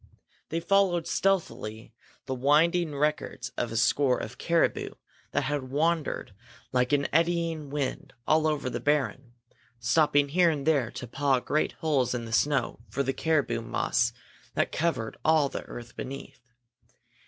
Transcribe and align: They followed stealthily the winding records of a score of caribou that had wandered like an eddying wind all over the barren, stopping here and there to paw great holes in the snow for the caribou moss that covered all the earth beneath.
They 0.49 0.59
followed 0.59 1.05
stealthily 1.05 1.93
the 2.25 2.33
winding 2.33 2.95
records 2.95 3.51
of 3.55 3.71
a 3.71 3.77
score 3.77 4.17
of 4.17 4.39
caribou 4.39 4.95
that 5.29 5.43
had 5.43 5.69
wandered 5.69 6.33
like 6.71 6.91
an 6.91 7.07
eddying 7.13 7.69
wind 7.69 8.11
all 8.27 8.47
over 8.47 8.67
the 8.67 8.79
barren, 8.79 9.33
stopping 9.79 10.29
here 10.29 10.49
and 10.49 10.65
there 10.65 10.89
to 10.89 11.05
paw 11.05 11.39
great 11.39 11.73
holes 11.73 12.15
in 12.15 12.25
the 12.25 12.33
snow 12.33 12.79
for 12.89 13.03
the 13.03 13.13
caribou 13.13 13.61
moss 13.61 14.11
that 14.55 14.71
covered 14.71 15.17
all 15.23 15.49
the 15.49 15.61
earth 15.65 15.95
beneath. 15.95 16.41